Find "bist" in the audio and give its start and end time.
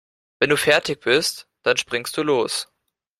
1.01-1.47